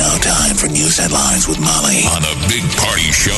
[0.00, 3.32] Now time for news headlines with Molly on a big party show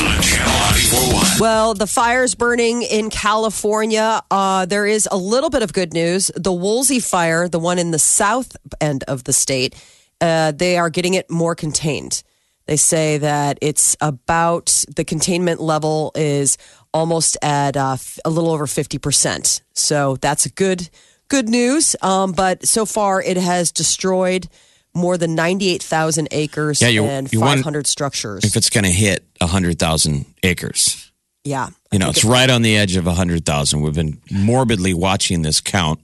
[0.00, 1.26] on Channel 941.
[1.38, 4.22] Well, the fire's burning in California.
[4.30, 6.30] Uh, there is a little bit of good news.
[6.36, 9.74] The Woolsey fire, the one in the south end of the state,
[10.22, 12.22] uh, they are getting it more contained.
[12.64, 16.56] They say that it's about the containment level is
[16.94, 19.60] almost at uh, f- a little over 50%.
[19.74, 20.88] So that's good
[21.28, 21.94] good news.
[22.00, 24.48] Um, but so far, it has destroyed
[24.94, 28.44] more than 98,000 acres Yeah, you- and you want- 500 structures.
[28.44, 31.10] If it's going to hit 100,000 acres,
[31.44, 31.68] yeah.
[31.92, 33.80] you know, it's right on the edge of 100,000.
[33.80, 36.00] We've been morbidly watching this count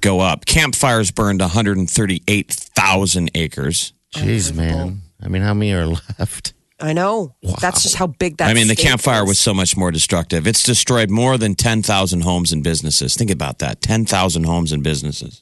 [0.00, 0.46] go up.
[0.46, 3.92] Campfires burned 138,000 acres.
[4.14, 5.02] Jeez, man.
[5.22, 5.86] I mean, how many are
[6.18, 6.52] left?
[6.80, 7.36] I know.
[7.60, 9.28] That's just how big that I mean, the campfire is.
[9.28, 10.48] was so much more destructive.
[10.48, 13.14] It's destroyed more than 10,000 homes and businesses.
[13.14, 15.41] Think about that 10,000 homes and businesses.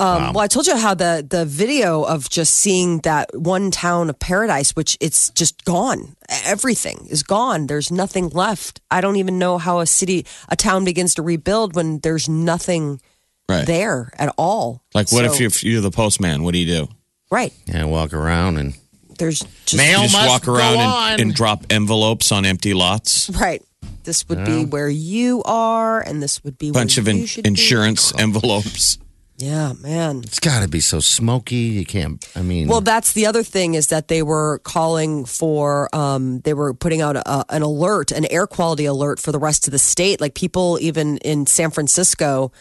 [0.00, 4.08] Um, Well, I told you how the the video of just seeing that one town
[4.10, 6.16] of paradise, which it's just gone.
[6.44, 7.66] Everything is gone.
[7.66, 8.80] There's nothing left.
[8.90, 13.00] I don't even know how a city, a town begins to rebuild when there's nothing
[13.48, 13.66] Right.
[13.66, 14.82] there at all.
[14.94, 16.42] Like, what So- if you're, if you're the postman?
[16.44, 16.88] What do you do?
[17.32, 17.52] right?
[17.66, 18.74] Yeah, walk around and
[19.18, 21.12] There's just Mail You just must walk go around on.
[21.12, 23.28] and, and drop envelopes on empty lots?
[23.30, 23.62] right.
[24.04, 27.26] This would be where you are, and this would be Bunch where of in, you
[27.26, 27.48] should be.
[27.48, 28.96] insurance envelopes.
[29.40, 30.20] Yeah, man.
[30.22, 31.56] it's got to be so smoky.
[31.56, 35.88] You can't, I mean, Well, that's the other thing is that they were calling for,
[35.94, 39.66] um, they were putting out a, an alert, an air quality alert for the rest
[39.66, 40.20] of the state.
[40.20, 42.52] Like people even in San Francisco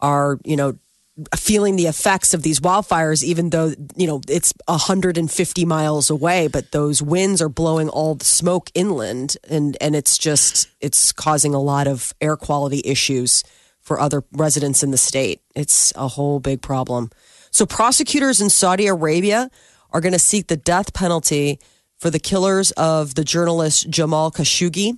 [0.00, 0.78] are, you know,
[1.36, 6.72] feeling the effects of these wildfires, even though, you know, it's 150 miles away, but
[6.72, 9.36] those winds are blowing all the smoke inland.
[9.50, 13.44] And, and it's just, it's causing a lot of air quality issues
[13.82, 15.42] for other residents in the state.
[15.54, 17.10] It's a whole big problem.
[17.50, 19.50] So prosecutors in Saudi Arabia
[19.90, 21.58] are going to seek the death penalty
[21.98, 24.96] for the killers of the journalist Jamal Khashoggi.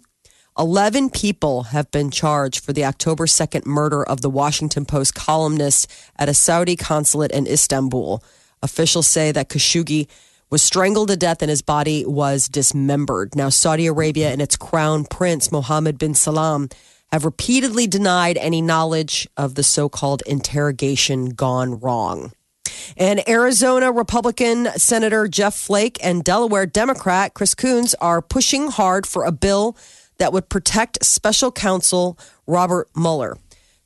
[0.57, 5.91] 11 people have been charged for the October 2nd murder of the Washington Post columnist
[6.17, 8.23] at a Saudi consulate in Istanbul.
[8.63, 10.07] Officials say that Khashoggi
[10.51, 13.35] was strangled to death and his body was dismembered.
[13.35, 16.69] Now, Saudi Arabia and its crown prince, Mohammed bin Salman,
[17.15, 22.33] have repeatedly denied any knowledge of the so called interrogation gone wrong.
[22.97, 29.23] And Arizona Republican Senator Jeff Flake and Delaware Democrat Chris Coons are pushing hard for
[29.25, 29.77] a bill
[30.19, 33.37] that would protect special counsel Robert Mueller.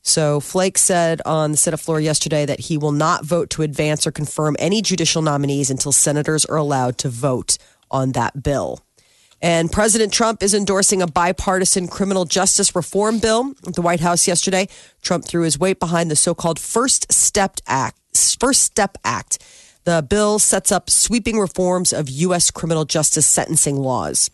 [0.01, 4.07] So Flake said on the Senate floor yesterday that he will not vote to advance
[4.07, 7.59] or confirm any judicial nominees until senators are allowed to vote
[7.91, 8.79] on that bill.
[9.41, 14.27] And President Trump is endorsing a bipartisan criminal justice reform bill at the White House
[14.27, 14.67] yesterday.
[15.01, 17.97] Trump threw his weight behind the so-called First Step Act.
[18.39, 19.39] First Step Act.
[19.85, 22.51] The bill sets up sweeping reforms of U.S.
[22.51, 24.29] criminal justice sentencing laws.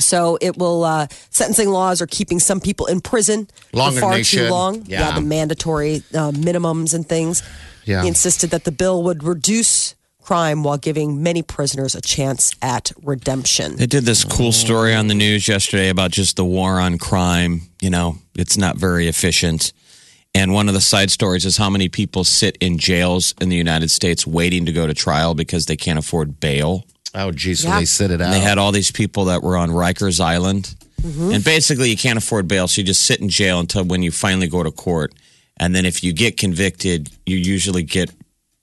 [0.00, 4.16] So it will uh, sentencing laws are keeping some people in prison Longer for far
[4.16, 4.50] too should.
[4.50, 4.82] long.
[4.86, 5.14] Yeah.
[5.14, 7.44] the mandatory uh, minimums and things.
[7.84, 8.02] Yeah.
[8.02, 12.92] He insisted that the bill would reduce crime while giving many prisoners a chance at
[13.02, 13.76] redemption.
[13.76, 17.60] They did this cool story on the news yesterday about just the war on crime.
[17.80, 19.72] You know, it's not very efficient.
[20.34, 23.56] And one of the side stories is how many people sit in jails in the
[23.56, 26.84] United States waiting to go to trial because they can't afford bail.
[27.14, 27.78] oh, geez, so Yeah.
[27.78, 28.24] they sit it out.
[28.24, 30.74] And they had all these people that were on Rikers Island.
[31.00, 31.32] Mm-hmm.
[31.34, 32.66] And basically, you can't afford bail.
[32.66, 35.12] So you just sit in jail until when you finally go to court.
[35.56, 38.10] And then if you get convicted, you usually get,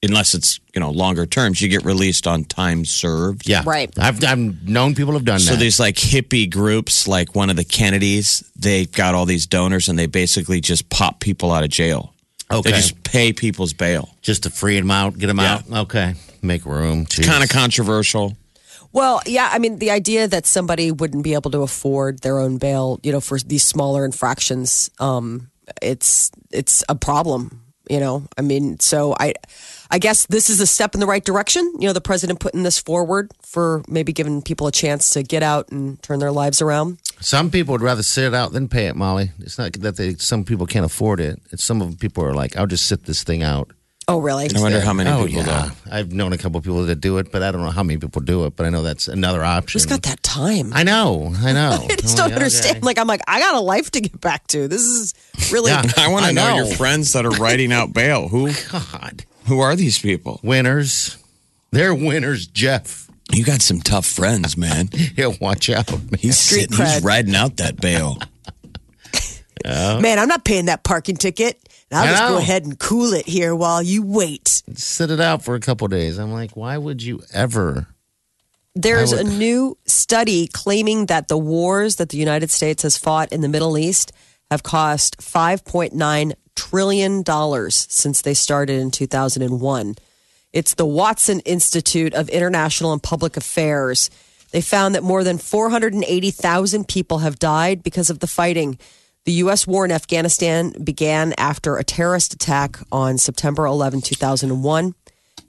[0.03, 3.47] unless it's, you know, longer terms, you get released on time served.
[3.47, 3.61] yeah.
[3.65, 3.91] Right.
[3.99, 5.57] I've, I've known people have done So that.
[5.57, 9.89] So these like hippie groups, like one of the Kennedys, they got all these donors
[9.89, 12.13] and they basically just pop people out of jail.
[12.51, 12.71] Okay.
[12.71, 14.09] They just pay people's bail.
[14.21, 15.61] Just to free them out, get them Yeah.
[15.71, 15.71] out.
[15.85, 16.15] Okay.
[16.41, 17.05] Make room.
[17.05, 17.25] Jeez.
[17.25, 18.35] Kind of controversial.
[18.93, 22.57] Well, yeah, I mean, the idea that somebody wouldn't be able to afford their own
[22.57, 25.49] bail, you know, for these smaller infractions, um,
[25.81, 27.61] it's it's a problem.
[27.89, 29.33] You know, I mean, so I,
[29.91, 31.69] I guess this is a step in the right direction.
[31.77, 35.43] You know, the president putting this forward for maybe giving people a chance to get
[35.43, 36.99] out and turn their lives around.
[37.19, 39.31] Some people would rather sit it out than pay it, Molly.
[39.39, 40.13] It's not that they.
[40.15, 41.41] Some people can't afford it.
[41.51, 43.69] It's some of them people are like, "I'll just sit this thing out."
[44.07, 44.49] Oh, really?
[44.53, 45.69] I wonder how many oh, people yeah.
[45.85, 45.95] though.
[45.95, 48.21] I've known a couple people that do it, but I don't know how many people
[48.21, 48.55] do it.
[48.55, 49.79] But I know that's another option.
[49.79, 50.73] Who's got that time?
[50.73, 51.85] I know, I know.
[51.89, 52.77] I just I'm don't oh, like, understand.
[52.77, 52.85] okay.
[52.85, 54.67] Like, I'm like, I got a life to get back to.
[54.67, 55.13] This is
[55.51, 55.71] really.
[55.71, 55.83] Yeah.
[55.97, 56.57] I want to know.
[56.57, 56.65] know.
[56.65, 58.27] your friends that are writing out bail.
[58.27, 60.39] Who God, who are these people?
[60.43, 61.17] winners.
[61.71, 63.09] They're winners, Jeff.
[63.31, 64.89] You got some tough friends, man.
[65.15, 65.89] Yeah, watch out.
[65.91, 66.09] Man.
[66.19, 68.17] He's Street sitting, he's riding out that bail.
[69.65, 71.57] Man, I'm not paying that parking ticket.
[71.91, 74.63] I'll just go ahead and cool it here while you wait.
[74.73, 76.17] Sit it out for a couple days.
[76.17, 77.87] I'm like, why would you ever?
[78.75, 82.97] There's I a would- new study claiming that the wars that the United States has
[82.97, 84.11] fought in the Middle East
[84.49, 89.95] have cost $5.9 trillion dollars since they started in 2001.
[90.53, 94.09] It's the Watson Institute of International and Public Affairs.
[94.51, 98.77] They found that more than 480,000 people have died because of the fighting.
[99.23, 99.65] The U.S.
[99.65, 104.95] war in Afghanistan began after a terrorist attack on September 11, 2001.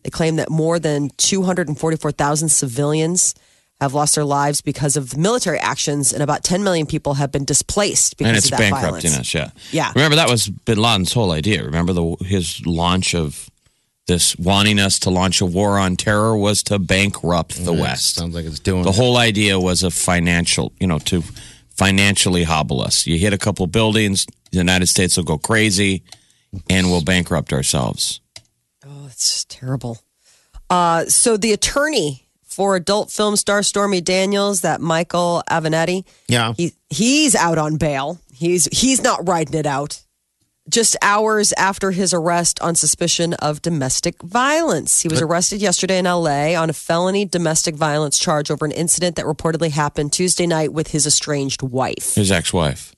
[0.02, 3.34] They claim that more than 244,000 civilians
[3.82, 7.44] have lost their lives because of military actions, and about 10 million people have been
[7.44, 8.36] displaced because of that.
[8.36, 9.34] and it's of that bankrupting violence.
[9.34, 9.34] us.
[9.34, 9.92] Yeah, Yeah.
[9.94, 11.64] Remember that was Bin Laden's whole idea.
[11.64, 13.50] Remember the his launch of
[14.06, 18.16] this wanting us to launch a war on terror was to bankrupt the West.
[18.16, 18.82] Sounds like it's doing.
[18.82, 21.22] The whole idea was a financial, you know, to
[21.76, 23.06] financially hobble us.
[23.06, 26.02] You hit a couple buildings, the United States will go crazy,
[26.68, 28.20] and we'll bankrupt ourselves.
[28.86, 29.98] Oh, it's terrible.
[30.68, 32.21] Uh, so the attorney
[32.52, 36.54] for adult film star Stormy Daniels, that Michael Avenatti, yeah.
[36.56, 38.18] he he's out on bail.
[38.32, 40.02] He's he's not riding it out.
[40.68, 45.02] Just hours after his arrest on suspicion of domestic violence.
[45.02, 49.16] He was arrested yesterday in LA on a felony domestic violence charge over an incident
[49.16, 52.14] that reportedly happened Tuesday night with his estranged wife.
[52.14, 52.94] His ex-wife.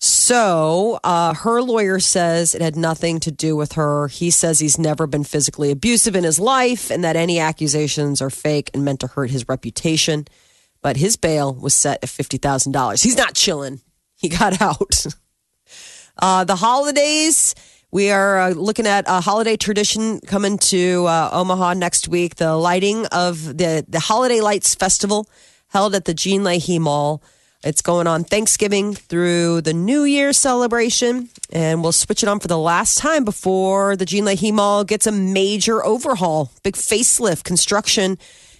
[0.00, 4.06] So uh, her lawyer says it had nothing to do with her.
[4.08, 8.30] He says he's never been physically abusive in his life and that any accusations are
[8.30, 10.26] fake and meant to hurt his reputation.
[10.82, 13.02] But his bail was set at $50,000.
[13.02, 13.80] He's not chilling.
[14.14, 15.06] He got out.
[16.16, 17.56] Uh, the holidays,
[17.90, 22.36] we are uh, looking at a holiday tradition coming to uh, Omaha next week.
[22.36, 25.28] The lighting of the, the Holiday Lights Festival
[25.68, 27.20] held at the Gene Leahy Mall.
[27.64, 32.46] It's going on Thanksgiving through the New Year celebration, and we'll switch it on for
[32.46, 36.52] the last time before the Gene Leahy Mall gets a major overhaul.
[36.62, 38.16] Big facelift construction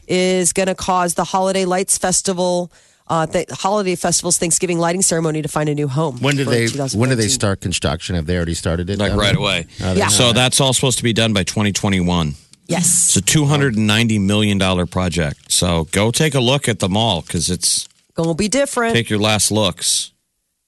[0.08, 2.72] is going to cause the Holiday Lights Festival,
[3.06, 6.18] uh, the Holiday Festival's Thanksgiving lighting ceremony to find a new home.
[6.18, 6.66] When did for they?
[6.66, 7.16] When did 2014.
[7.18, 8.16] they start construction?
[8.16, 8.98] Have they already started it?
[8.98, 9.66] Like right away.
[9.78, 10.08] They Yeah.
[10.08, 12.34] So that's all supposed to be done by 2021.
[12.66, 13.16] Yes.
[13.16, 15.52] It's a $290 million project.
[15.52, 18.94] So go take a look at the mall because it's Gonna be different.
[18.94, 20.12] take your last looks.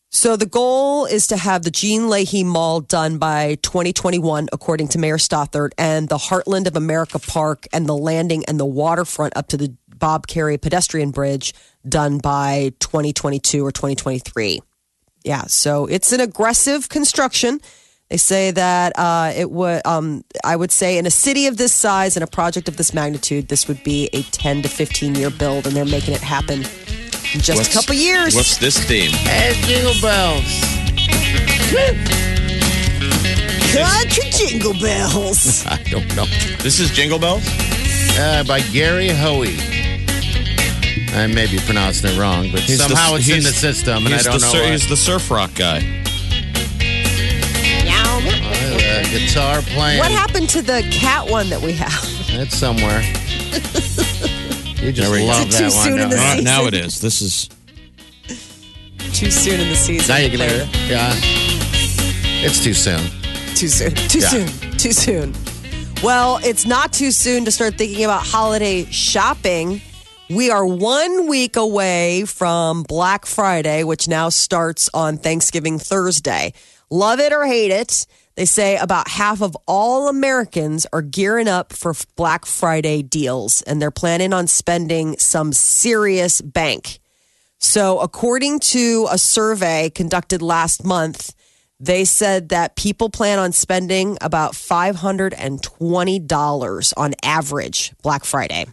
[0.08, 4.98] So the goal is to have the Gene Leahy Mall done by 2021, according to
[4.98, 9.48] Mayor Stothert, and the Heartland of America Park and the landing and the waterfront up
[9.48, 11.52] to the Bob Kerrey pedestrian bridge
[11.88, 14.62] done by 2022 or 2023.
[15.24, 17.60] Yeah, so it's an aggressive construction.
[18.10, 19.84] They say that uh, it would.
[19.84, 22.94] Um, I would say in a city of this size and a project of this
[22.94, 26.64] magnitude, this would be a 10 to 15 year build, and they're making it happen
[27.34, 28.34] in just What's- a couple years.
[28.34, 29.10] What's this theme?
[29.12, 30.60] Hey, jingle bells.
[33.72, 35.64] Country jingle bells.
[35.66, 36.26] I don't know.
[36.58, 37.46] This is Jingle Bells?
[38.18, 39.56] Uh, by Gary Hoey.
[41.14, 44.14] I may be pronouncing it wrong, but He's the- somehow it's in the system, and
[44.14, 44.52] I He's don't the, know.
[44.52, 44.70] sur- why.
[44.72, 45.78] he's the surf rock guy.
[48.22, 49.98] Uh, guitar playing.
[50.00, 52.04] What happened to the cat one that we have?
[52.28, 53.02] It's somewhere.
[54.80, 55.88] You just we love Is it too that one.
[55.88, 56.16] in the don't you?
[56.30, 56.44] season?
[56.44, 57.00] now it is.
[57.00, 57.48] This is
[59.14, 60.08] Too soon in the season.
[60.08, 60.88] Now you can hear it.
[60.88, 61.12] Yeah.
[62.42, 63.00] It's too soon.
[63.54, 63.94] Too soon.
[63.94, 64.28] Too Yeah.
[64.28, 64.48] soon.
[64.78, 65.34] Too soon.
[66.02, 69.82] Well, it's not too soon to start thinking about holiday shopping.
[70.30, 76.54] We are one week away from Black Friday, which now starts on Thanksgiving Thursday.
[76.88, 78.06] Love it or hate it,
[78.40, 83.82] they say about half of all Americans are gearing up for Black Friday deals, and
[83.82, 87.00] they're planning on spending some serious bank.
[87.58, 91.34] So, according to a survey conducted last month,
[91.78, 98.64] they said that people plan on spending about $520 on average Black Friday.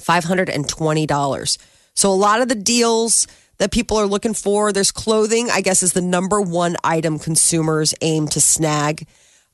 [0.00, 1.58] $520.
[1.94, 3.28] So, a lot of the deals
[3.58, 7.94] that people are looking for, there's clothing, I guess, is the number one item consumers
[8.02, 9.06] aim to snag.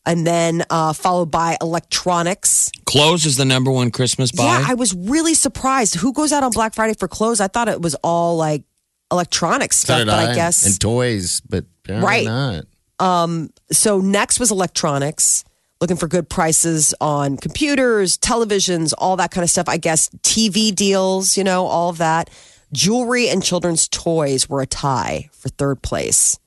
[0.04, 2.72] And then uh, followed by electronics.
[2.86, 4.44] clothes is the number one Christmas buy.
[4.44, 5.94] Yeah, I was really surprised.
[5.94, 7.40] Who goes out on Black Friday for clothes?
[7.40, 8.64] I thought it was all like
[9.12, 10.34] electronic So stuff, did but I, I.
[10.34, 12.64] guess And toys, but apparently Right.
[12.98, 13.50] not.
[13.70, 14.00] so.
[14.00, 15.44] Next was electronics.
[15.80, 19.68] looking for good prices on computers, televisions, all that kind of stuff.
[19.68, 22.30] I guess TV deals, you know, all of that.
[22.72, 26.38] Jewelry and children's toys were a tie for third place.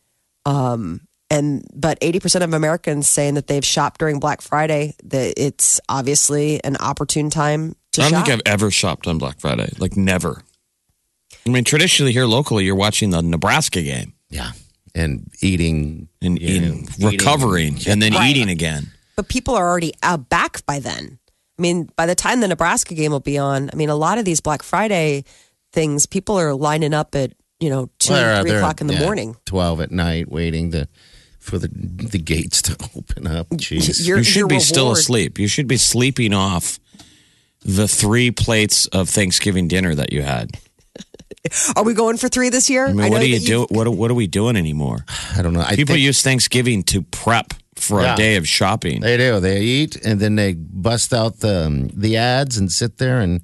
[0.45, 5.79] Um, and but 80% of Americans saying that they've shopped during Black Friday, that it's
[5.89, 8.25] obviously an opportune time to I don't shop.
[8.27, 9.69] think I've ever shopped on Black Friday.
[9.79, 10.43] Like never.
[11.45, 14.51] I mean, traditionally here locally, you're watching the Nebraska game Yeah.
[14.93, 16.07] And eating.
[16.21, 17.07] and, Yeah, and eating.
[17.07, 18.29] recovering and then Right.
[18.29, 18.91] eating again.
[19.15, 21.19] but people are already uh, back by then.
[21.57, 24.17] I mean, by the time the Nebraska game will be on, I mean, a lot
[24.17, 25.23] of these Black Friday
[25.75, 28.95] things, people are lining up at you know two, Well, three they're- o'clock in the
[28.95, 29.35] yeah, morning.
[29.45, 30.87] 12 at night waiting to
[31.39, 33.49] for the the gates to open up.
[33.49, 34.07] Jeez.
[34.07, 35.37] Your- you should your be still asleep.
[35.37, 36.79] You should be sleeping off
[37.63, 40.49] the three plates of Thanksgiving dinner that you had.
[41.75, 42.85] Are we going for three this year?
[42.85, 43.67] I mean, know what do you that do?
[43.69, 45.05] What, are- what are we doing anymore?
[45.37, 45.61] I don't know.
[45.61, 48.13] I People think use Thanksgiving to prep for Yeah.
[48.13, 49.01] a day of shopping.
[49.01, 49.39] they do.
[49.39, 53.41] They eat and then they bust out the um, the ads and sit there and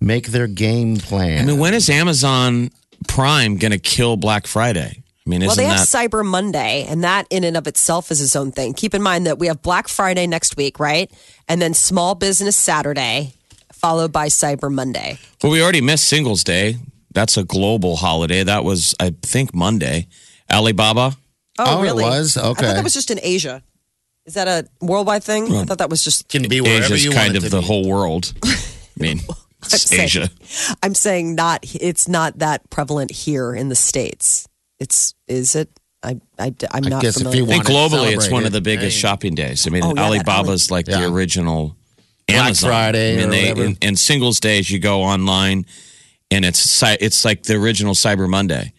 [0.00, 1.42] make their game plan.
[1.42, 2.70] I mean, when is Amazon
[3.06, 5.02] Prime going to kill Black Friday?
[5.26, 8.10] I mean, Well, isn't they have that Cyber Monday, and that in and of itself
[8.10, 8.72] is its own thing.
[8.72, 11.10] Keep in mind that we have Black Friday next week, right?
[11.48, 13.34] And then Small Business Saturday,
[13.72, 15.18] followed by Cyber Monday.
[15.42, 15.52] well?
[15.52, 16.76] We already missed Singles Day.
[17.12, 18.42] That's a global holiday.
[18.42, 20.08] That was, I think, Monday.
[20.50, 21.14] Alibaba.
[21.58, 22.04] Oh, oh it really?
[22.04, 22.36] was?
[22.36, 22.66] I thought Okay.
[22.72, 23.62] that was just in Asia.
[24.24, 25.52] Is that a worldwide thing?
[25.54, 26.28] I thought that was just.
[26.28, 27.66] can be wherever Asia's you kind want of it to the be.
[27.66, 28.32] whole world.
[28.44, 28.56] I
[28.98, 29.20] mean,
[29.64, 30.30] it's saying- Asia.
[30.82, 31.60] I'm saying not.
[31.80, 34.48] It's not that prevalent here in the states.
[34.78, 35.68] It's is it?
[36.02, 37.42] I, I am I not guess if familiar.
[37.42, 39.00] you I think want to globally, it's one it, of the biggest hey.
[39.00, 39.66] shopping days.
[39.66, 41.76] I mean, Oh, yeah, that Alibaba's like the original
[42.28, 42.70] Black Amazon.
[42.70, 43.64] Friday I mean, or they, whatever.
[43.64, 45.66] and, and Singles Days, you go online,
[46.30, 48.72] and it's it's like the original Cyber Monday,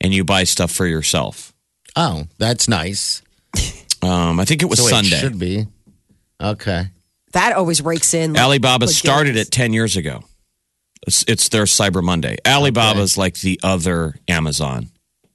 [0.00, 1.54] and you buy stuff for yourself.
[1.94, 3.22] Oh, that's nice.
[4.02, 5.16] Um, I think it was The way Sunday.
[5.16, 5.66] It should be.
[6.42, 6.86] Okay.
[7.34, 8.32] That always rakes in.
[8.32, 9.46] like- Alibaba like started gas.
[9.46, 10.24] it 10 years ago.
[11.06, 12.36] It's, it's their Cyber Monday.
[12.46, 14.88] Alibaba's like the other Amazon,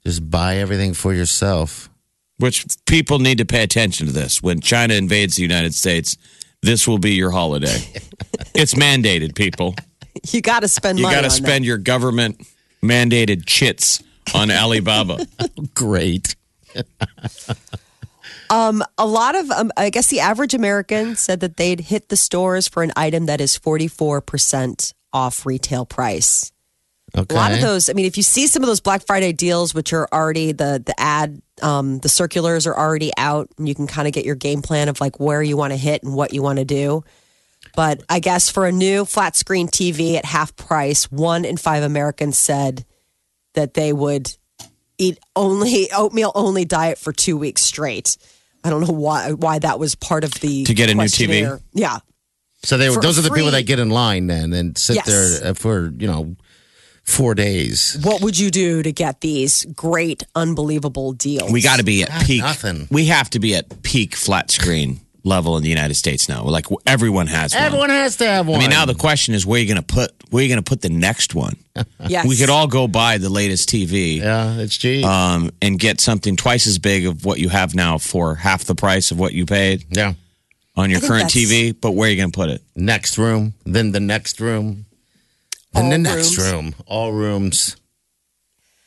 [0.06, 1.90] Just buy everything for yourself.
[2.38, 4.42] which people need to pay attention to this.
[4.42, 6.18] When China invades the United States,
[6.64, 7.68] this will be your holiday.
[8.56, 9.76] it's mandated, people.
[10.32, 11.16] You got to spend You money.
[11.16, 12.42] got to on spend your government
[12.84, 14.04] mandated chits
[14.34, 15.26] on Alibaba.
[15.76, 16.36] Great.
[18.50, 22.16] Um, a lot of, um, I guess, the average American said that they'd hit the
[22.18, 26.52] stores for an item that is forty four percent off retail price.
[27.18, 27.36] Okay.
[27.36, 27.90] A lot of those.
[27.90, 30.82] I mean, if you see some of those Black Friday deals, which are already the
[30.84, 34.36] the ad, um, the circulars are already out, and you can kind of get your
[34.36, 37.04] game plan of like where you want to hit and what you want to do.
[37.76, 41.84] But I guess for a new flat screen TV at half price, one in five
[41.84, 42.86] Americans said
[43.54, 44.36] that they would
[44.98, 48.18] eat only oatmeal only diet for two weeks straight.
[48.64, 51.62] I don't know why why that was part of the To get a new TV?
[51.74, 52.00] Yeah,
[52.64, 55.06] So they, For those are the people that get in line then and sit Yes.
[55.06, 56.36] there uh, for, you know,
[57.04, 57.98] four days.
[58.04, 61.52] what would you do to get these great, unbelievable deals?
[61.52, 62.42] We got to be at Ah, peak.
[62.42, 62.88] nothing.
[62.92, 66.44] We have to be at peak flat screen level in the United States now.
[66.44, 67.64] Like everyone has one.
[67.64, 68.58] Everyone has to have one.
[68.58, 70.50] I mean, now the question is where are you going to put where are you
[70.50, 71.56] going to put the next one?
[72.08, 72.26] Yes.
[72.26, 75.06] We could all go buy the latest TV Yeah, it's cheap.
[75.06, 78.76] um, and get something twice as big of what you have now for half the
[78.76, 80.14] price of what you paid yeah.
[80.76, 81.74] on your current TV.
[81.80, 82.62] But where are you going to put it?
[82.76, 84.86] Next room, then the next room,
[85.74, 86.52] then All the next rooms.
[86.52, 86.76] room.
[86.88, 87.76] All rooms.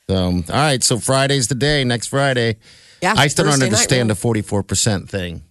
[0.09, 0.83] So, all right.
[0.83, 1.85] So Friday's the day.
[1.85, 2.57] Next Friday.
[3.01, 5.43] Yeah, I still don't understand the forty-four percent thing.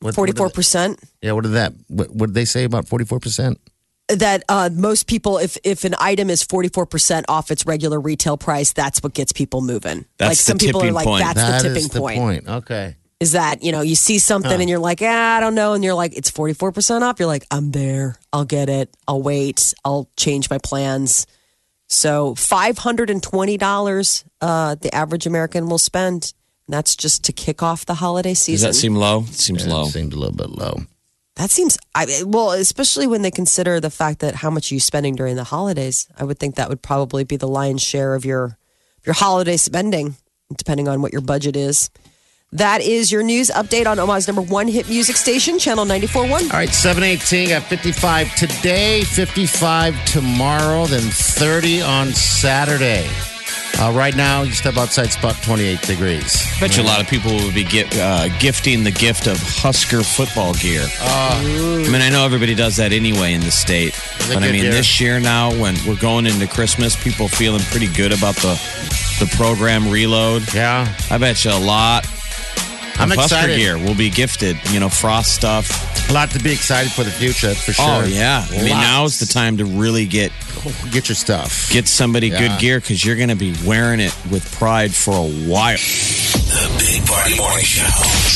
[0.00, 1.00] What- what did Forty-four they- percent.
[1.22, 1.32] Yeah.
[1.32, 1.72] What did that?
[1.88, 3.60] What, what did they say about forty-four percent?
[4.08, 8.38] That uh, most people, if if an item is forty-four percent off its regular retail
[8.38, 10.06] price, that's what gets people moving.
[10.16, 11.24] That's like the some people are like, point.
[11.24, 12.18] that's That the is tipping the point.
[12.18, 12.48] point.
[12.48, 12.96] Okay.
[13.20, 15.84] Is that you know you see something and you're like, ah, I don't know, and
[15.84, 17.18] you're like, it's forty-four percent off.
[17.18, 18.16] You're like, I'm there.
[18.32, 18.96] I'll get it.
[19.06, 19.74] I'll wait.
[19.84, 21.26] I'll change my plans.
[21.86, 26.32] So five hundred and twenty dollars, uh, the average American will spend.
[26.66, 28.68] And that's just to kick off the holiday season.
[28.68, 29.20] Does that seem low?
[29.20, 29.82] It seems Yeah, low.
[29.86, 30.80] It seemed a little bit low.
[31.38, 34.80] That seems I well, especially when they consider the fact that how much are you
[34.80, 36.08] spending during the holidays.
[36.18, 38.58] I would think that would probably be the lion's share of your
[39.06, 40.16] your holiday spending,
[40.54, 41.90] depending on what your budget is.
[42.50, 46.30] That is your news update on Omaha's number one hit music station, Channel 94.1.
[46.30, 53.06] All right, 718 got 55 today, 55 tomorrow, then 30 on Saturday.
[53.80, 56.44] Uh, right now, you step outside, it's about 28 degrees.
[56.56, 59.38] I bet you a lot of people would be get, uh, gifting the gift of
[59.40, 60.84] Husker football gear.
[61.00, 64.46] I mean, I know everybody does that anyway in the state, Is it but I
[64.46, 64.72] good mean, gear?
[64.72, 68.54] this year now, when we're going into Christmas, people feeling pretty good about the
[69.20, 70.42] the program reload.
[70.54, 70.86] Yeah.
[71.10, 72.06] I bet you a lot
[73.00, 73.56] I'm Buster excited.
[73.56, 74.56] gear will be gifted.
[74.72, 76.10] You know, frost stuff.
[76.10, 77.84] A lot to be excited for the future, for sure.
[77.86, 78.44] Oh yeah.
[78.48, 78.82] I mean, Lots.
[78.86, 80.32] now's the time to really get
[80.90, 81.70] get your stuff.
[81.70, 82.38] get somebody Yeah.
[82.48, 85.76] good gear because you're going to be wearing it with pride for a while.
[85.78, 87.84] The Big Party Morning Show.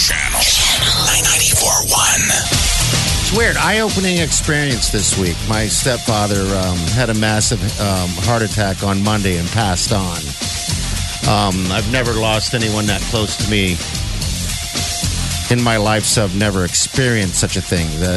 [0.07, 0.39] Channel
[1.09, 2.21] 941.
[3.21, 3.57] It's weird.
[3.57, 5.37] Eye-opening experience this week.
[5.49, 10.19] My stepfather um, had a massive um, heart attack on Monday and passed on.
[11.29, 13.77] Um, I've never lost anyone that close to me
[15.53, 17.87] in my life, so I've never experienced such a thing.
[18.01, 18.15] The,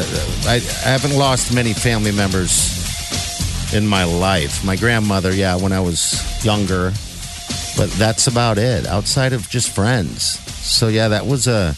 [0.48, 4.64] I, I haven't lost many family members in my life.
[4.64, 6.92] My grandmother, yeah, when I was younger,
[7.76, 8.86] but that's about it.
[8.86, 10.22] Outside of just friends.
[10.66, 11.74] So yeah, that was a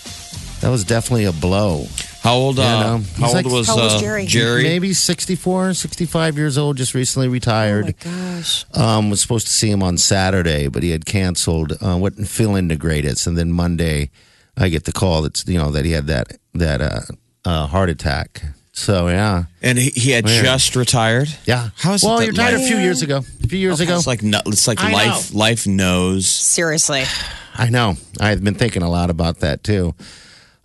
[0.60, 1.86] that was definitely a blow.
[2.22, 2.58] How old?
[2.58, 3.02] Uh, Yeah, no.
[3.18, 4.26] How old like- was, How old was uh, Jerry?
[4.26, 4.62] Jerry?
[4.64, 7.84] Maybe 64, 65 years old, just recently Oh retired.
[7.86, 7.94] my
[8.36, 8.64] gosh.
[8.74, 11.72] um, was supposed to see him on Saturday, but he had canceled.
[11.80, 14.10] Uh, wasn't feeling the greatest, and then Monday,
[14.58, 17.00] I get the call that's you know that he had that that uh,
[17.44, 18.42] uh, heart attack.
[18.72, 20.44] So yeah, And he, he had Weird.
[20.44, 21.28] just retired.
[21.46, 21.70] yeah.
[21.76, 23.18] How is it well, that he retired a few years ago.
[23.18, 23.96] A few years ago.
[23.96, 25.32] It's like it's like I life.
[25.32, 25.38] know.
[25.38, 26.26] Life knows.
[26.28, 27.02] Seriously.
[27.56, 27.94] I know.
[28.20, 29.94] I've been thinking a lot about that too.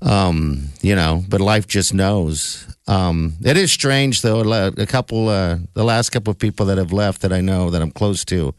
[0.02, 2.68] Um, you know, but life just knows.
[2.88, 4.42] Um, it is strange though.
[4.78, 7.82] A couple, uh, the last couple of people that have left that I know that
[7.82, 8.54] I'm close to,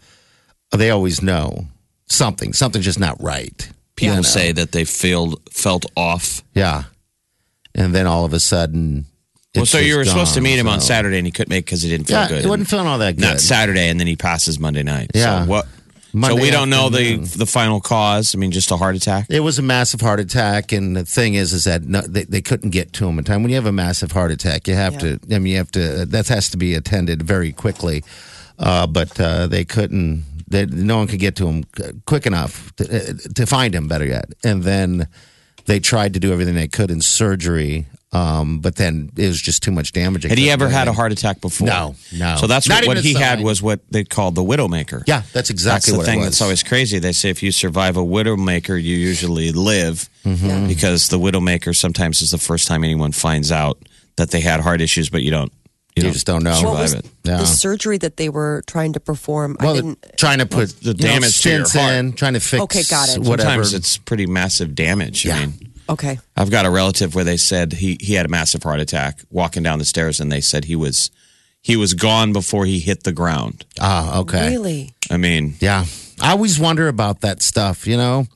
[0.72, 1.66] they always know
[2.06, 2.52] something.
[2.54, 3.70] Something's just not right.
[3.96, 6.42] People You say that they felt felt off.
[6.54, 6.84] yeah,
[7.74, 9.06] and then all of a sudden,
[9.54, 11.30] Well, it's so you just were supposed to meet mean him on Saturday, and he
[11.32, 12.44] couldn't make because he didn't feel Yeah, good.
[12.44, 13.20] it wasn't feeling all that good.
[13.22, 15.10] Not Saturday, and then he passes Monday night.
[15.14, 15.44] Yeah.
[15.44, 15.66] So what?
[16.22, 18.34] so we don't know the the final cause.
[18.34, 19.26] I mean, just a heart attack.
[19.30, 22.40] It was a massive heart attack, and the thing is, is that no, they, they
[22.42, 23.42] couldn't get to him in time.
[23.42, 25.18] When you have a massive heart attack, you have to.
[25.30, 26.04] I mean, you have to.
[26.06, 28.02] That has to be attended very quickly.
[28.58, 30.24] Uh, but uh, they couldn't.
[30.54, 31.64] They, no one could get to him
[32.06, 33.88] quick enough to, uh, to find him.
[33.88, 35.08] Better yet, and then
[35.66, 37.87] they tried to do everything they could in surgery.
[38.12, 40.23] Um, but then it was just too much damage.
[40.23, 41.66] Had he ever had a heart attack before?
[41.66, 42.37] No, no.
[42.37, 45.02] So that's Not what, what he had was what they called the widowmaker.
[45.08, 46.26] Yeah, that's exactly That's the what thing it was.
[46.26, 47.00] that's always crazy.
[47.00, 50.69] They say if you survive a widowmaker, you usually live Mm-hmm.
[50.69, 53.76] because the widowmaker sometimes is the first time anyone finds out
[54.17, 55.52] that they had heart issues, but you don't.
[55.97, 56.61] You just don't know.
[56.63, 57.07] What was it.
[57.23, 57.37] Yeah.
[57.39, 59.57] The surgery that they were trying to perform.
[59.61, 60.04] I Well, didn't.
[60.17, 61.95] trying to put the you know, damage to your heart.
[61.95, 62.63] in, trying to fix.
[62.65, 63.21] Okay, got it.
[63.21, 63.49] Whatever.
[63.50, 65.25] Sometimes it's pretty massive damage.
[65.25, 65.37] Yeah.
[65.37, 66.19] I mean, Okay.
[66.37, 69.63] I've got a relative where they said he he had a massive heart attack walking
[69.63, 71.11] down the stairs, and they said he was
[71.61, 73.65] he was gone before he hit the ground.
[73.78, 74.49] Ah, okay.
[74.50, 74.95] Really?
[75.11, 75.85] I mean, Yeah.
[76.21, 78.26] I always wonder about that stuff, you know?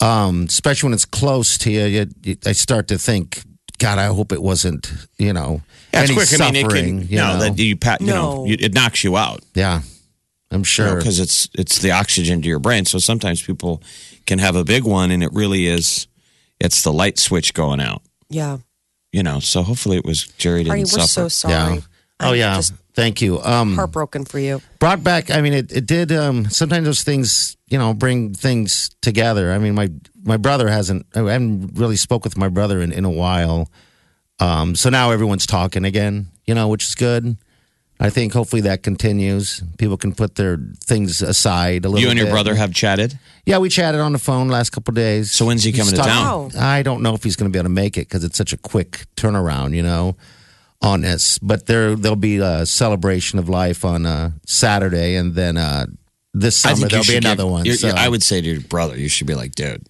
[0.00, 3.42] Um, especially when it's close to you, you, you I start to think,
[3.82, 5.60] God, I hope it wasn't, you know,
[5.92, 6.26] yeah, any quick.
[6.26, 6.48] suffering.
[6.48, 7.38] I mean, it can, you no, know?
[7.40, 8.46] that you pat, you know, No.
[8.46, 9.40] you, it knocks you out.
[9.54, 9.82] yeah,
[10.50, 10.96] I'm sure.
[10.96, 12.84] because it's it's the oxygen to your brain.
[12.84, 13.82] So sometimes people
[14.26, 16.06] can have a big one, and it really is
[16.60, 18.02] it's the light switch going out.
[18.30, 18.58] Yeah.
[19.12, 21.06] You know, so hopefully it was Jerry didn't Artie, we're suffer.
[21.08, 21.74] so sorry.
[21.74, 21.80] yeah.
[22.20, 22.60] Oh, I'm yeah.
[22.94, 23.40] Thank you.
[23.42, 24.60] Um, heartbroken for you.
[24.78, 28.90] brought back i mean it, it did um sometimes those things you know bring things
[29.00, 29.88] together i mean my
[30.22, 33.70] my brother hasn't i haven't really spoke with my brother in, in a while
[34.40, 37.34] um so now everyone's talking again you know which is good
[37.98, 42.02] i think hopefully that continues people can put their things aside a little bit.
[42.02, 42.32] you and your bit.
[42.32, 43.18] brother have chatted.
[43.46, 46.02] yeah we chatted on the phone last couple of days So when's he coming to
[46.02, 46.50] town?
[46.58, 48.52] i don't know if he's going to be able to make it because it's such
[48.52, 50.14] a quick turnaround you know
[50.82, 55.56] on this but there there'll be a celebration of life on uh saturday and then
[55.56, 55.86] uh
[56.34, 57.88] this summer there'll be another give- one so.
[57.88, 59.86] I would say to your brother, you should be like, dude,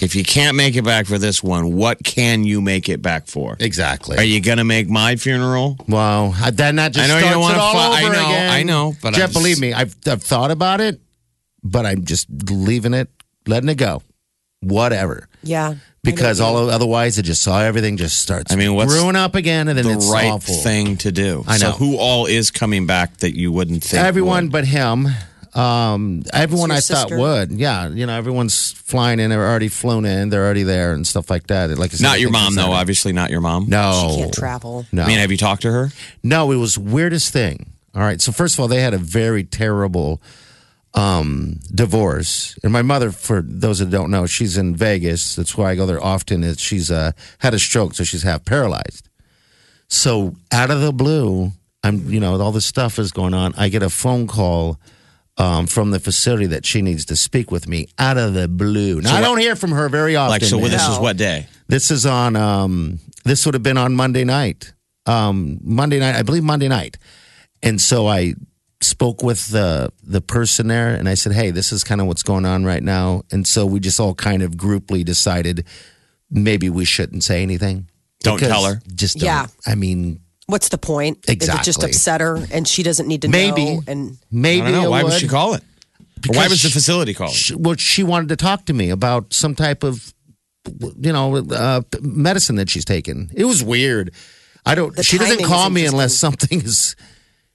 [0.00, 3.26] if you can't make it back for this one, what can you make it back
[3.26, 3.56] for?
[3.60, 5.76] exactly Are you gonna make my funeral?
[5.88, 8.12] Wow, I- then that just I know you starts don't it wanna all I over
[8.12, 8.50] know, again.
[8.50, 11.00] I know, but Jeff, I'm just- believe me, I've I've thought about it,
[11.62, 13.08] but I'm just leaving it,
[13.46, 14.02] letting it go,
[14.60, 15.28] whatever.
[15.42, 15.74] Yeah.
[16.04, 18.52] Because I know all otherwise, it just saw everything just starts.
[18.52, 20.54] I mean, what's brewing up again, and then The it's right awful.
[20.62, 21.44] thing to do.
[21.46, 21.72] I know.
[21.72, 24.02] So who all is coming back that you wouldn't think?
[24.02, 24.52] Everyone would?
[24.52, 25.08] but him.
[25.54, 27.50] Um, everyone Your I thought would.
[27.52, 29.30] Yeah, you know, everyone's flying in.
[29.30, 30.28] They're already flown in.
[30.28, 31.70] They're already there and stuff like that.
[31.78, 32.68] Like I said, Not your mom, though.
[32.68, 33.66] not- Obviously, not your mom.
[33.68, 34.86] No, She can't travel.
[34.92, 35.90] No, I mean, have you talked to her?
[36.22, 37.70] No, it was weirdest thing.
[37.94, 38.20] All right.
[38.20, 40.20] So first of all, they had a very terrible
[40.94, 45.36] um, divorce, and my mother, for those that don't know, she's in Vegas.
[45.36, 46.42] That's why I go there often.
[46.44, 49.08] Is she's uh, had a stroke, so she's half paralyzed.
[49.88, 53.54] So out of the blue, I'm you know all this stuff is going on.
[53.56, 54.78] I get a phone call.
[55.40, 59.00] Um, from the facility that she needs to speak with me out of the blue.
[59.00, 60.30] Now, So I what- don't hear from her very often.
[60.32, 60.70] Like, so man.
[60.72, 61.46] this is what day?
[61.68, 62.34] This is on.
[62.34, 64.72] Um, this would have been on Monday night.
[65.06, 66.98] Um, Monday night, I believe Monday night.
[67.62, 68.34] And so I
[68.80, 72.22] spoke with the the person there, and I said, "Hey, this is kind of what's
[72.24, 75.64] going on right now." And so we just all kind of grouply decided
[76.30, 77.86] maybe we shouldn't say anything.
[78.24, 78.80] Don't tell her.
[78.92, 79.26] Just don't.
[79.26, 79.46] Yeah.
[79.66, 81.24] I mean, What's the point?
[81.28, 81.54] Exactly.
[81.54, 83.76] If it just upset her and she doesn't need to Maybe.
[83.76, 83.82] know.
[83.86, 84.86] And maybe I don't know.
[84.88, 85.20] it Why was would.
[85.20, 85.60] she calling?
[86.28, 87.34] Or why was the facility calling?
[87.34, 90.12] She, well, she wanted to talk to me about some type of,
[90.98, 93.30] you know, uh, medicine that she's taken.
[93.34, 94.12] It was weird.
[94.66, 94.96] I don't.
[94.96, 96.96] The she doesn't timing call is me unless something is.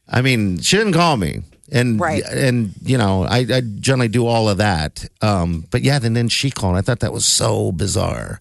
[0.07, 2.23] I mean, she didn't call me, and Right.
[2.23, 5.07] and you know, I, I generally do all of that.
[5.21, 6.75] Um, but yeah, then then she called.
[6.75, 8.39] I thought that was so bizarre,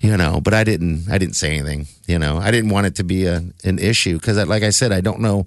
[0.00, 0.40] you know.
[0.40, 1.10] But I didn't.
[1.10, 1.86] I didn't say anything.
[2.06, 4.92] You know, I didn't want it to be a an issue because, like I said,
[4.92, 5.46] I don't know.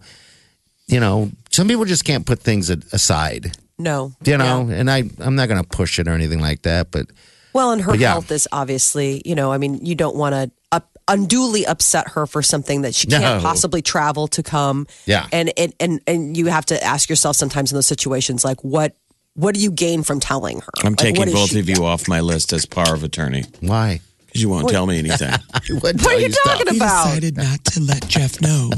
[0.88, 4.12] You know, some people just can't put things aside no.
[4.26, 4.76] you know Yeah.
[4.76, 7.08] and i i'm not gonna push it or anything like that but
[7.54, 8.10] Well, and her yeah.
[8.12, 12.26] health is obviously, you know, I mean, you don't want to up, unduly upset her
[12.28, 13.40] for something that she can't No.
[13.42, 14.86] possibly travel to come.
[15.06, 15.28] Yeah.
[15.32, 18.96] And, and and and you have to ask yourself sometimes in those situations, like, what
[19.36, 20.72] what do you gain from telling her?
[20.84, 24.11] I'm Like, taking both of you off my list as power of attorney why because
[24.34, 25.30] you won't tell me anything.
[25.82, 27.22] what, What are you talking about?
[27.36, 28.70] not to let Jeff know.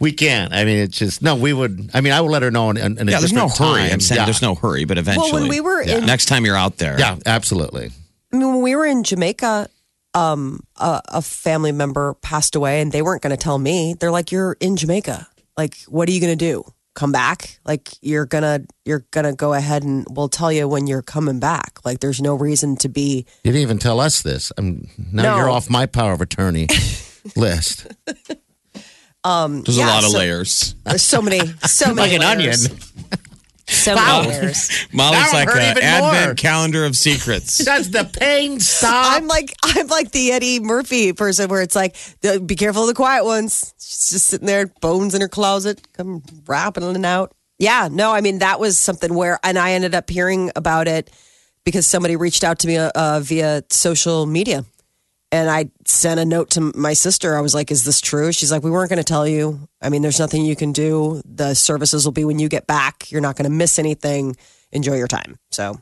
[0.00, 2.50] we can't i mean it's just no we would i mean i would let her
[2.50, 3.82] know in, in, in a Yeah, there's no different hurry.
[3.84, 3.92] time.
[3.94, 4.24] I'm saying yeah.
[4.24, 5.32] there's no hurry, but eventually.
[5.32, 7.90] Well, when we were in- next time you're out there, yeah absolutely
[8.32, 9.68] I mean, when we were in Jamaica,
[10.14, 13.94] um, a, a family member passed away, and they weren't going to tell me.
[13.98, 15.26] They're like, "You're in Jamaica.
[15.56, 16.64] Like, what are you going to do?
[16.94, 17.58] Come back?
[17.64, 21.78] Like, you're gonna you're gonna go ahead and we'll tell you when you're coming back.
[21.84, 25.36] Like, there's no reason to be." you didn't even tell us this i'm now No.
[25.38, 26.68] you're off my power of attorney
[27.36, 27.86] list
[29.24, 30.74] Um, there's Yeah, a lot of so- layers.
[30.84, 32.66] There's so many, so many like an layers.
[32.66, 32.80] onion
[33.72, 34.86] So many layers.
[34.92, 36.34] Molly's That'll like an advent more.
[36.34, 37.58] calendar of secrets.
[37.64, 41.96] does the pain stop I'm like I'm like the Eddie Murphy person where it's like,
[42.46, 43.74] be careful of the quiet ones.
[43.80, 47.32] She's just sitting there, bones in her closet, come rapping in and out.
[47.58, 51.10] Yeah, no, I mean that was something where, and I ended up hearing about it
[51.64, 54.64] because somebody reached out to me uh, via social media,
[55.32, 57.36] and I sent a note to my sister.
[57.36, 59.66] I was like, "Is this true?" She's like, "We weren't going to tell you.
[59.80, 61.22] I mean, there's nothing you can do.
[61.24, 63.10] The services will be when you get back.
[63.10, 64.36] You're not going to miss anything.
[64.70, 65.80] Enjoy your time." So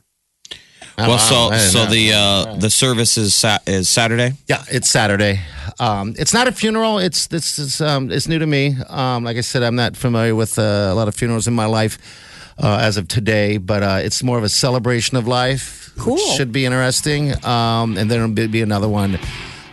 [0.97, 1.91] well, so so know.
[1.91, 4.33] the uh, the service is sa- is Saturday.
[4.47, 5.41] Yeah, it's Saturday.
[5.79, 6.99] Um, it's not a funeral.
[6.99, 8.75] It's this is um, it's new to me.
[8.87, 11.65] Um, like I said, I'm not familiar with uh, a lot of funerals in my
[11.65, 11.97] life
[12.57, 15.91] uh, as of today, but uh, it's more of a celebration of life.
[15.95, 16.17] which Cool.
[16.35, 17.31] should be interesting.
[17.45, 19.19] Um, and then there'll be another one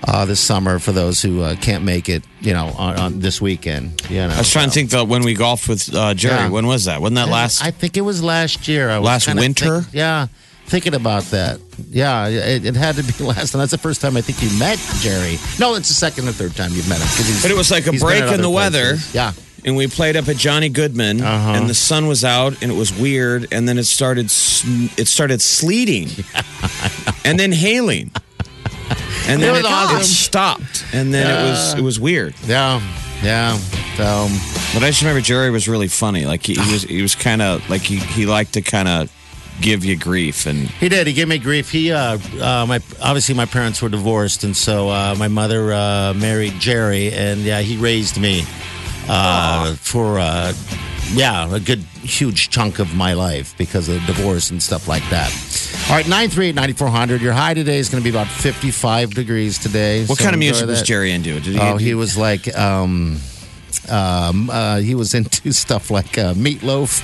[0.07, 2.25] uh, this summer for those who uh, can't make it.
[2.41, 4.01] You know, on, on this weekend.
[4.11, 6.35] You know, I was trying to think though when we golfed with uh, Jerry.
[6.37, 6.49] Yeah.
[6.51, 7.01] When was that?
[7.01, 7.65] Wasn't that last?
[7.65, 8.91] I think it was last year.
[8.91, 9.81] I was Last kinda winter?
[9.83, 10.27] think- yeah,
[10.67, 11.61] thinking about that.
[11.91, 13.59] Yeah, it, it had to be last time.
[13.61, 15.39] That's the first time I think you met Jerry.
[15.59, 17.09] No, it's the second or third time you've met him.
[17.43, 18.97] But it was like a break in the other weather.
[19.13, 19.33] Yeah.
[19.69, 21.51] And we played up at Johnny Goodman, Uh-huh.
[21.53, 25.41] and the sun was out, and it was weird, and then it started it started
[25.41, 26.09] sleeting,
[27.25, 28.11] and then hailing,
[29.29, 30.01] and then It it, awesome.
[30.01, 32.35] it stopped, and then it was it was weird.
[32.47, 32.81] Yeah,
[33.23, 33.57] yeah.
[33.97, 34.29] So,
[34.75, 36.25] But I just remember Jerry was really funny.
[36.25, 39.13] Like he, he was he was kind of like he he liked to kind of
[39.61, 41.07] give you grief, and he did.
[41.09, 41.71] He gave me grief.
[41.71, 46.15] He, uh, uh, my obviously my parents were divorced, and so uh, my mother uh,
[46.15, 48.45] married Jerry, and yeah, he raised me
[49.09, 50.53] uh, for uh,
[51.13, 55.31] yeah a good huge chunk of my life because of divorce and stuff like that.
[55.89, 57.21] All right, nine three eight ninety four hundred.
[57.23, 60.05] Your high today is going to be about fifty five degrees today.
[60.05, 60.83] what so kind of music was.
[60.83, 61.41] Jerry into?
[61.41, 61.61] Did he?
[61.61, 62.55] Oh, he was like.
[62.57, 63.19] Um,
[63.91, 67.03] um, uh, he was into stuff like uh, Meat Loaf.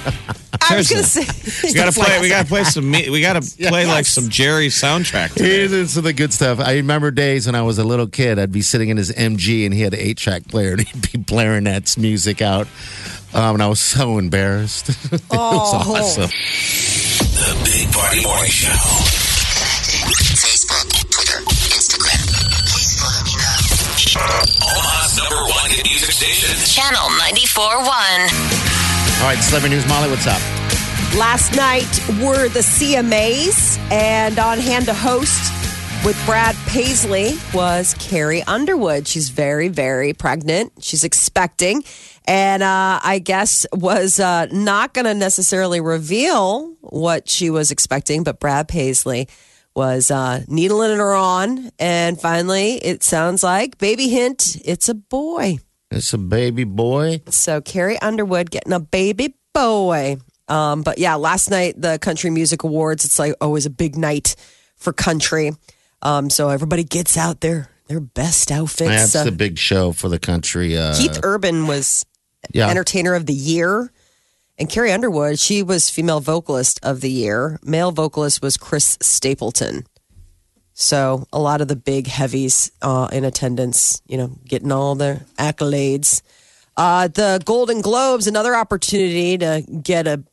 [0.70, 2.20] I was going to say, we gotta play.
[2.20, 2.90] We gotta play some.
[2.90, 5.34] Meat, We gotta play like some Jerry soundtrack.
[5.34, 5.62] today.
[5.62, 6.60] He's into the good stuff.
[6.60, 8.38] I remember days when I was a little kid.
[8.38, 11.12] I'd be sitting in his MG and he had an eight track player and he'd
[11.12, 12.66] be blaring that music out.
[13.34, 14.88] Um, and I was so embarrassed.
[14.90, 16.30] it was awesome.
[17.34, 18.70] The Big Party Morning Show.
[20.38, 21.40] Facebook, Twitter,
[21.74, 22.22] Instagram.
[22.70, 23.58] Please follow me now.
[23.74, 24.93] Omaha's number one
[25.74, 26.54] hit music station.
[26.64, 27.82] Channel 94.1.
[29.20, 30.40] All right, Celebrity News Molly, what's up?
[31.18, 31.90] Last night
[32.22, 35.52] were the CMAs, and on hand to host
[36.04, 39.08] with Brad Paisley was Carrie Underwood.
[39.08, 40.72] She's very, very pregnant.
[40.80, 41.82] She's expecting,
[42.24, 48.22] and uh, I guess was uh, not going to necessarily reveal what she was expecting,
[48.22, 49.28] but Brad Paisley
[49.74, 55.58] was uh, needling her on, and finally, it sounds like baby hint, it's a boy.
[55.90, 57.20] It's a baby boy.
[57.28, 60.16] So Carrie Underwood getting a baby boy.
[60.48, 63.04] Um, but yeah, last night the Country Music Awards.
[63.04, 64.34] It's like always a big night
[64.76, 65.52] for country.
[66.02, 69.12] Um, so everybody gets out their their best outfits.
[69.12, 70.76] That's Uh, the big show for the country.
[70.76, 72.04] Uh, Keith Urban was
[72.52, 72.68] yeah.
[72.68, 73.90] Entertainer of the Year,
[74.56, 77.58] And Carrie Underwood, she was female vocalist of the year.
[77.64, 79.84] Male vocalist was Chris Stapleton.
[80.74, 85.24] So a lot of the big heavies uh, in attendance, you know, getting all the
[85.38, 86.22] accolades.
[86.76, 90.24] Uh, the Golden Globes, another opportunity to get a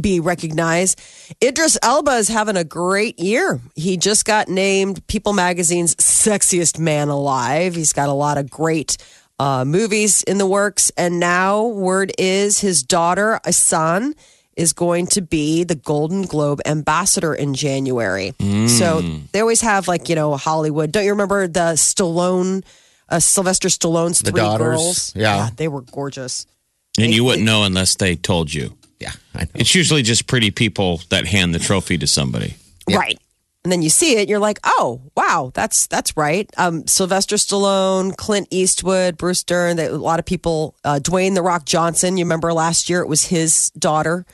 [0.00, 1.00] be recognized.
[1.42, 3.60] Idris Elba is having a great year.
[3.76, 7.76] He just got named People Magazine's sexiest man alive.
[7.76, 8.96] He's got a lot of great
[9.38, 14.14] uh, movies in the works, and now word is his daughter Isan
[14.56, 18.32] is going to be the Golden Globe ambassador in January.
[18.68, 19.00] So
[19.32, 20.92] they always have like you know Hollywood.
[20.92, 22.64] Don't you remember the Stallone,
[23.08, 25.12] uh, Sylvester Stallone's The three daughters, girls?
[25.16, 25.50] yeah.
[25.56, 26.46] they were gorgeous.
[26.96, 28.76] And you wouldn't know unless they told you.
[29.00, 29.50] Yeah, I know.
[29.56, 32.54] It's usually just pretty people that hand the trophy to somebody.
[32.88, 33.18] Right.
[33.64, 36.50] And then you see it, you're like, oh wow, that's that's right.
[36.58, 39.76] Um, Sylvester Stallone, Clint Eastwood, Bruce Dern.
[39.76, 40.74] They, a lot of people.
[40.84, 42.18] Uh, Dwayne the Rock Johnson.
[42.18, 44.26] You remember last year it was his daughter,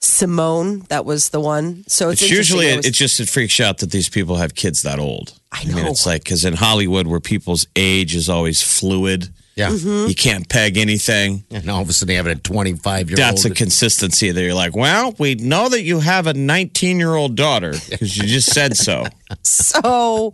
[0.00, 0.80] Simone.
[0.88, 1.84] That was the one.
[1.86, 2.66] So it's, It's usually.
[2.68, 5.38] It was- it just it freaks you out that these people have kids that old.
[5.52, 5.86] I mean, know.
[5.86, 9.68] it's like because in Hollywood, where people's age is always fluid, Yeah.
[9.68, 10.08] Mm-hmm.
[10.08, 11.44] you can't peg anything.
[11.50, 13.18] And all of a sudden you have a 25 year old.
[13.18, 17.14] That's a consistency that you're like, well, we know that you have a 19 year
[17.14, 19.04] old daughter because you just said so,
[19.42, 20.32] so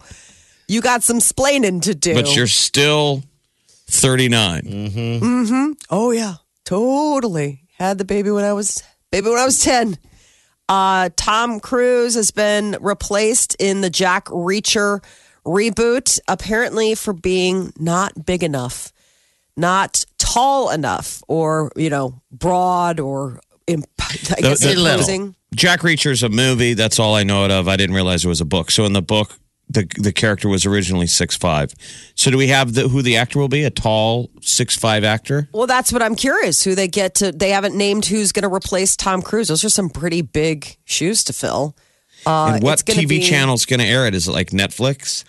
[0.68, 2.14] you got some splaining to do.
[2.14, 3.24] but you're still
[3.88, 4.62] 39.
[5.32, 5.72] Hmm.
[5.90, 7.62] Oh yeah, totally.
[7.78, 9.96] Had the baby when I was baby when I was ten.
[10.68, 15.02] Uh, Tom Cruise has been replaced in the Jack Reacher
[15.46, 18.92] reboot, apparently for being not big enough,
[19.58, 25.34] not tall enough, or you know, broad or imp- I guess the- imposing.
[25.54, 26.74] Jack Reacher's a movie.
[26.74, 27.68] That's all I know it of.
[27.68, 28.70] I didn't realize it was a book.
[28.70, 29.38] So in the book,
[29.70, 31.74] the the character was originally six five.
[32.14, 33.64] So do we have the, who the actor will be?
[33.64, 35.48] A tall six five actor?
[35.52, 36.62] Well, that's what I'm curious.
[36.64, 37.32] Who they get to?
[37.32, 39.48] They haven't named who's going to replace Tom Cruise.
[39.48, 41.74] Those are some pretty big shoes to fill.
[42.26, 44.14] Uh, and what TV be- channel's going to air it?
[44.14, 45.24] Is it like Netflix?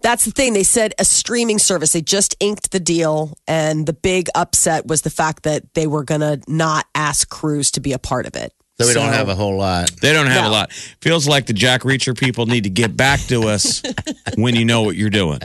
[0.00, 0.52] That's the thing.
[0.52, 1.92] They said a streaming service.
[1.92, 6.04] They just inked the deal, and the big upset was the fact that they were
[6.04, 8.52] going to not ask Cruise to be a part of it.
[8.80, 9.90] so we don't have a whole lot.
[10.00, 10.50] They don't have No.
[10.50, 10.72] a lot.
[11.00, 13.82] Feels like the Jack Reacher people need to get back to us
[14.36, 15.40] when you know what you're doing.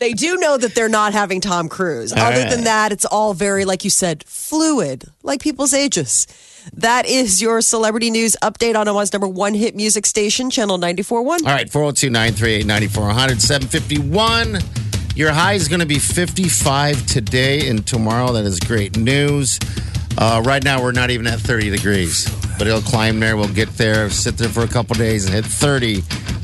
[0.00, 2.14] They do know that they're not having Tom Cruise.
[2.14, 6.26] Other than that, it's all very, like you said, fluid, like people's ages.
[6.72, 11.26] That is your celebrity news update on Omaha's number one hit music station, Channel 94.1.
[11.26, 14.58] All right, 402 938 9400 751.
[15.16, 18.32] Your high is going to be 55 today and tomorrow.
[18.32, 19.58] That is great news.
[20.16, 23.36] Uh, right now, we're not even at 30 degrees, but it'll climb there.
[23.36, 26.00] We'll get there, sit there for a couple days, and hit 30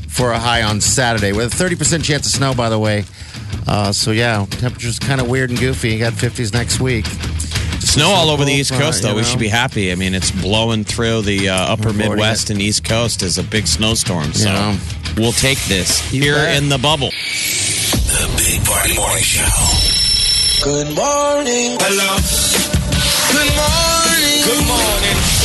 [0.09, 3.05] for a high on Saturday with a 30% chance of snow, by the way.
[3.67, 5.89] Uh, so yeah, temperatures kind of weird and goofy.
[5.93, 7.05] You got 50s next week.
[7.79, 9.15] Snow all over the East Coast, though.
[9.15, 9.91] We should be happy.
[9.91, 13.67] I mean, it's blowing through the uh, upper Midwest and East Coast as a big
[13.67, 14.33] snowstorm.
[14.33, 14.75] So
[15.17, 17.09] we'll take this here in the bubble.
[17.09, 19.45] The Big Party Morning Show.
[20.63, 21.77] Good morning.
[21.79, 22.17] Hello.
[23.31, 24.43] Good morning.
[24.43, 25.36] Good morning.